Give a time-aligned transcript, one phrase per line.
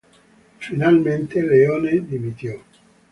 [0.57, 2.59] Finalmente, Leone dimitió.